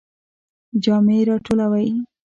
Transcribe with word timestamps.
جامی 0.83 1.19
را 1.27 1.35
ټولوئ؟ 1.45 1.89